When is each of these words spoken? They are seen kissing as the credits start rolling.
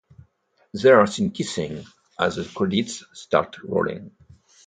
They 0.73 0.89
are 0.89 1.05
seen 1.05 1.29
kissing 1.29 1.85
as 2.19 2.37
the 2.37 2.43
credits 2.45 3.05
start 3.13 3.57
rolling. 3.63 4.09